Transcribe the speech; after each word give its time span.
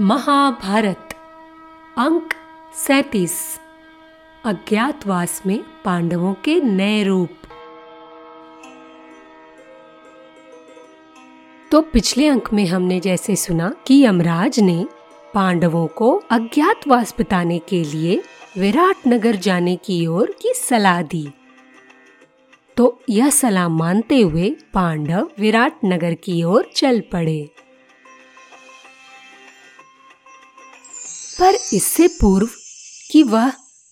महाभारत, 0.00 1.14
अंक 1.98 2.34
सैतीस, 2.74 3.60
अज्ञातवास 4.44 5.42
में 5.46 5.64
पांडवों 5.84 6.34
के 6.34 6.60
नए 6.60 7.04
रूप। 7.04 7.30
तो 11.70 11.80
पिछले 11.80 12.28
अंक 12.28 12.52
में 12.52 12.66
हमने 12.66 13.00
जैसे 13.00 13.36
सुना 13.36 13.74
कि 13.86 14.04
यमराज 14.04 14.60
ने 14.60 14.86
पांडवों 15.34 15.86
को 15.86 16.22
अज्ञातवास 16.30 17.14
बिताने 17.18 17.58
के 17.58 17.84
लिए 17.84 18.22
विराट 18.58 18.96
नगर 19.08 19.36
जाने 19.36 19.76
की 19.76 20.06
ओर 20.06 20.30
की 20.42 20.52
सलाह 20.54 21.02
दी। 21.02 21.28
तो 22.76 23.00
यह 23.10 23.30
सलाह 23.30 23.68
मानते 23.68 24.20
हुए 24.20 24.56
पांडव 24.74 25.30
विराट 25.38 25.72
नगर 25.84 26.14
की 26.14 26.42
ओर 26.42 26.70
चल 26.76 27.00
पड़े। 27.00 27.50
पर 31.40 31.54
इससे 31.72 32.08
पूर्व 32.08 32.48
कि 33.10 33.22
वह 33.22 33.48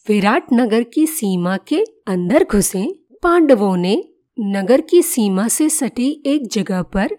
विराट 0.09 0.45
नगर 0.53 0.83
की 0.83 1.07
सीमा 1.07 1.57
के 1.57 1.85
अंदर 2.07 2.45
घुसे, 2.45 2.87
पांडवों 3.23 3.77
ने 3.77 4.05
नगर 4.41 4.81
की 4.81 5.03
सीमा 5.03 5.49
से 5.49 5.69
सटी 5.69 6.23
एक 6.27 6.49
जगह 6.49 6.83
पर 6.83 7.17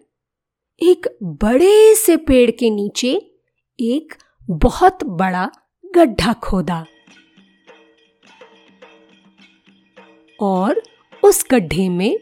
एक 0.82 1.18
बड़े 1.24 1.96
से 1.96 2.18
पेड़ 2.18 2.52
के 2.52 2.70
नीचे 2.70 3.12
एक 3.80 4.14
बहुत 4.50 5.04
बड़ा 5.04 5.50
गड्ढा 5.96 6.34
खोदा 6.34 6.86
और 10.42 10.82
उस 11.24 11.46
गड्ढे 11.52 11.90
में 11.90 12.18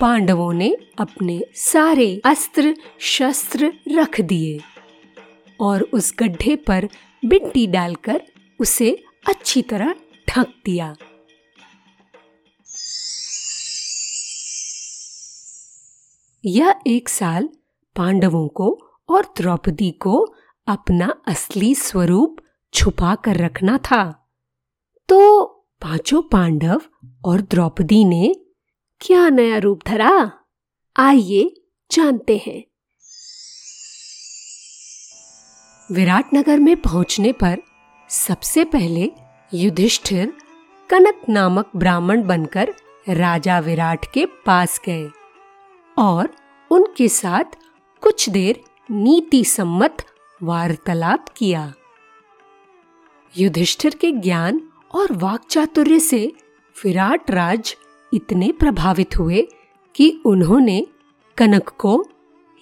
पांडवों 0.00 0.52
ने 0.52 0.76
अपने 0.98 1.44
सारे 1.54 2.20
अस्त्र 2.24 2.74
शस्त्र 3.00 3.72
रख 3.88 4.20
दिए 4.20 4.60
और 5.60 5.82
उस 5.82 6.14
गड्ढे 6.18 6.56
पर 6.56 6.88
मिट्टी 7.24 7.66
डालकर 7.66 8.22
उसे 8.60 9.04
अच्छी 9.28 9.62
तरह 9.62 9.94
ढक 10.28 10.46
दिया। 10.64 10.96
यह 16.44 16.74
एक 16.86 17.08
साल 17.08 17.48
पांडवों 17.96 18.48
को 18.48 18.92
और 19.08 19.34
द्रौपदी 19.36 19.90
को 19.90 20.34
अपना 20.66 21.22
असली 21.26 21.74
स्वरूप 21.74 22.36
छुपा 22.74 23.14
कर 23.14 23.36
रखना 23.36 23.78
था। 23.78 24.28
तो 25.08 25.44
पाँचों 25.82 26.22
पांडव 26.22 26.82
और 27.24 27.40
द्रौपदी 27.40 28.04
ने, 28.04 28.34
क्या 29.00 29.28
नया 29.28 29.58
रूप 29.58 29.80
धरा? 29.86 30.32
आइए 30.96 31.62
जानते 31.90 32.42
हैं। 32.46 32.67
विराटनगर 35.92 36.58
में 36.58 36.76
पहुँचने 36.76 37.32
पर 37.32 37.58
सबसे 38.08 38.64
पहले 38.64 39.12
युधिष्ठिर 39.54 40.32
कनक 40.90 41.20
नामक 41.28 41.70
ब्राह्मण 41.76 42.22
बनकर 42.22 42.74
राजा 43.08 43.58
विराट 43.58 44.06
के 44.14 44.26
पास 44.26 44.80
गए 44.86 45.08
और 45.98 46.28
उनके 46.70 47.08
साथ 47.08 47.44
कुछ 48.00 48.28
देर 48.28 48.60
नीति 48.90 49.44
सम्मत 49.44 49.96
वार्तालाप 50.42 51.28
किया। 51.36 51.72
युधिष्ठिर 53.38 53.94
के 53.94 54.12
ज्ञान 54.12 54.60
और 54.94 55.12
वाक्चातुर्य 55.12 56.00
से 56.00 56.32
विराट 56.84 57.30
राज 57.30 57.76
इतने 58.14 58.52
प्रभावित 58.52 59.18
हुए 59.18 59.48
कि 59.94 60.22
उन्होंने 60.26 60.86
कनक 61.36 61.68
को, 61.68 62.04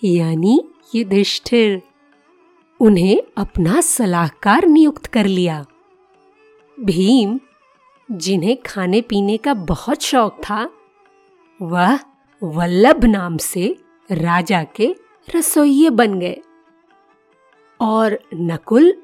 यानी 0.05 0.69
युधिष्ठिर 0.95 1.83
उन्हें 2.81 3.23
अपना 3.37 3.81
सलाहकार 3.81 4.67
नियुक्त 4.67 5.07
कर 5.07 5.25
लिया। 5.25 5.67
भीम, 6.81 7.41
जिन्हें 8.11 8.57
खाने 8.67 9.01
पीने 9.01 9.37
का 9.37 9.55
बहुत 9.55 10.03
शौक 10.03 10.33
था, 10.33 10.71
वह 11.63 11.99
वल्लभ 12.43 13.05
नाम 13.05 13.37
से 13.37 13.77
राजा 14.13 14.65
के 14.65 14.97
रसोइये 15.37 15.91
बन 15.91 16.21
गए। 16.21 16.43
और 17.81 18.21
नकुल 18.35 19.03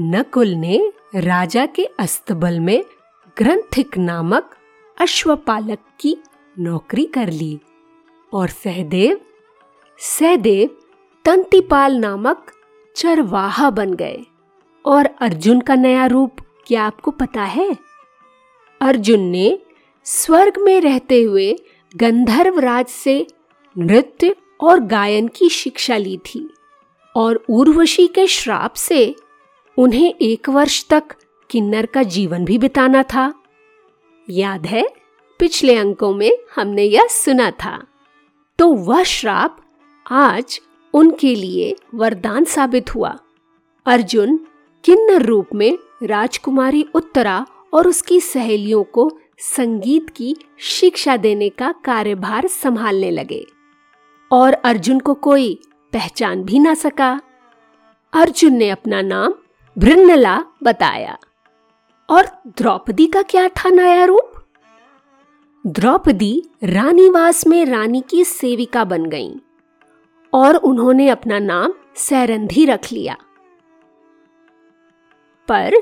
नकुल 0.00 0.48
ने 0.48 0.92
राजा 1.14 1.66
के 1.66 1.84
अस्तबल 1.84 2.60
में 2.60 2.84
ग्रंथिक 3.38 3.98
नामक 3.98 4.56
अश्वपालक 5.00 5.78
की 6.00 6.16
नौकरी 6.58 7.04
कर 7.04 7.30
ली। 7.30 7.60
और 8.32 8.48
सहदेव 8.48 9.20
सहदेव 9.98 10.78
तंतिपाल 11.24 11.96
नामक 11.96 12.52
चरवाहा 12.96 13.70
बन 13.70 13.94
गए। 13.94 14.24
और 14.86 15.06
अर्जुन 15.18 15.60
का 15.60 15.74
नया 15.74 16.06
रूप 16.06 16.36
क्या 16.66 16.84
आपको 16.84 17.10
पता 17.10 17.42
है? 17.42 17.76
अर्जुन 18.80 19.20
ने 19.20 19.58
स्वर्ग 20.04 20.52
में 20.58 20.80
रहते 20.80 21.22
हुए 21.22 21.56
गंधर्व 21.96 22.58
राज 22.58 22.86
से 22.86 23.26
नृत्य 23.78 24.36
और 24.60 24.80
गायन 24.80 25.28
की 25.28 25.48
शिक्षा 25.48 25.96
ली 25.96 26.16
थी 26.16 26.50
और 27.16 27.44
उर्वशी 27.50 28.06
के 28.06 28.26
श्राप 28.26 28.74
से 28.74 29.14
उन्हें 29.78 30.14
एक 30.22 30.48
वर्ष 30.48 30.86
तक 30.88 31.04
किन्नर 31.50 31.86
का 31.86 32.02
जीवन 32.02 32.44
भी 32.44 32.58
बिताना 32.58 33.02
था। 33.02 33.34
याद 34.30 34.66
है, 34.66 34.88
पिछले 35.38 35.76
अंकों 35.76 36.14
में 36.14 36.38
हमने 36.56 36.82
यह 36.82 37.06
सुना 37.06 37.50
था। 37.50 37.86
तो 38.58 38.74
वह 38.74 39.02
श्राप 39.02 39.62
आज 40.10 40.60
उनके 40.96 41.34
लिए 41.34 41.76
वरदान 41.94 42.44
साबित 42.44 42.94
हुआ। 42.94 43.18
अर्जुन 43.86 44.46
किन्नर 44.84 45.22
रूप 45.22 45.46
में 45.54 45.78
राजकुमारी 46.02 46.88
उत्तरा 46.94 47.46
और 47.74 47.88
उसकी 47.88 48.20
सहेलियों 48.20 48.84
को 48.84 49.10
संगीत 49.38 50.10
की 50.10 50.36
शिक्षा 50.58 51.16
देने 51.16 51.48
का 51.48 51.74
कार्यभार 51.84 52.46
संभालने 52.46 53.10
लगे 53.10 53.46
और 54.32 54.52
अर्जुन 54.52 55.00
को 55.00 55.14
कोई 55.14 55.60
पहचान 55.92 56.42
भी 56.42 56.58
ना 56.58 56.74
सका। 56.74 57.20
अर्जुन 58.12 58.52
ने 58.52 58.70
अपना 58.70 59.02
नाम 59.02 59.34
भृन्नला 59.78 60.44
बताया। 60.62 61.18
और 62.10 62.26
द्रौपदी 62.46 63.06
का 63.06 63.22
क्या 63.22 63.48
था 63.48 63.68
नया 63.68 64.04
रूप? 64.04 64.32
द्रौपदी 65.66 66.42
रानीवास 66.64 67.46
में 67.46 67.66
रानी 67.66 68.04
की 68.10 68.24
सेविका 68.24 68.84
बन 68.84 69.06
गईं। 69.06 69.36
और 70.36 70.56
उन्होंने 70.56 71.08
अपना 71.08 71.38
नाम 71.38 71.72
सैरंधी 71.94 72.64
रख 72.64 72.92
लिया। 72.92 73.16
पर 75.48 75.74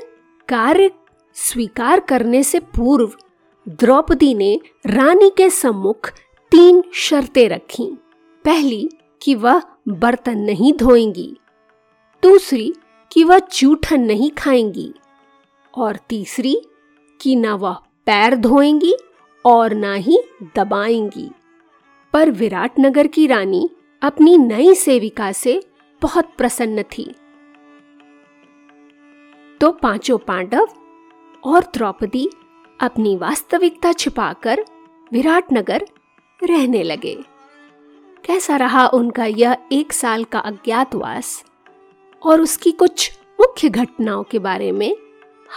कार्य 0.49 0.91
स्वीकार 1.33 1.99
करने 1.99 2.43
से 2.43 2.59
पूर्व 2.59 3.13
द्रौपदी 3.69 4.33
ने 4.33 4.59
रानी 4.85 5.29
के 5.29 5.49
सम्मुख 5.49 6.09
तीन 6.51 6.83
शर्तें 6.93 7.49
रखी। 7.49 7.97
पहली, 8.45 8.89
कि 9.21 9.35
वह 9.35 9.61
बर्तन 9.87 10.37
नहीं 10.37 10.73
धोएँगी। 10.73 11.37
दूसरी, 12.23 12.73
कि 13.11 13.23
वह 13.23 13.39
जूठन 13.39 14.01
नहीं 14.01 14.31
खाएँगी। 14.31 14.93
और 15.77 15.95
तीसरी, 16.09 16.61
कि 17.21 17.35
न 17.35 17.49
वह 17.49 17.73
पैर 18.05 18.35
धोएँगी 18.35 18.95
और 19.45 19.73
ना 19.73 19.93
ही 19.93 20.23
दबाएँगी। 20.55 21.31
पर 22.13 22.29
विराटनगर 22.29 23.07
की 23.07 23.27
रानी 23.27 23.69
अपनी 24.05 24.37
नई 24.37 24.75
सेविका 24.75 25.31
से 25.31 25.63
बहुत 26.01 26.25
प्रसन्न 26.37 26.83
थी। 26.83 27.15
तो 29.61 29.71
पाँचों 29.71 30.17
पांडव 30.17 30.67
और 31.43 31.63
द्रौपदी 31.63 32.29
अपनी 32.79 33.15
वास्तविकता 33.17 33.91
छिपाकर 33.91 34.65
विराटनगर 35.13 35.85
रहने 36.43 36.83
लगे। 36.83 37.15
कैसा 38.25 38.55
रहा 38.55 38.87
उनका 38.87 39.25
यह 39.25 39.57
एक 39.71 39.93
साल 39.93 40.23
का 40.23 40.39
अज्ञातवास 40.39 41.43
और 42.25 42.41
उसकी 42.41 42.71
कुछ 42.71 43.11
मुख्य 43.41 43.69
घटनाओं 43.69 44.23
के 44.23 44.39
बारे 44.39 44.71
में 44.71 44.95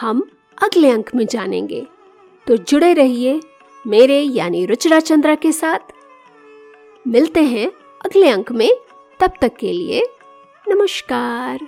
हम 0.01 0.31
अगले 0.63 0.91
अंक 0.91 1.15
में 1.15 1.27
जानेंगे। 1.27 1.87
तो 2.47 2.57
जुड़े 2.57 2.93
रहिए 2.95 3.41
मेरे 3.87 4.21
यानी 4.21 4.67
रुचिरा 4.67 5.01
चंद्रा 5.01 5.35
के 5.35 5.53
साथ। 5.53 5.79
मिलते 7.07 7.43
हैं 7.43 7.71
अगले 8.05 8.29
अंक 8.29 8.53
में 8.53 8.71
तब 9.21 9.33
तक 9.41 9.57
के 9.57 9.73
लिए 9.73 10.03
नमस्कार। 10.69 11.67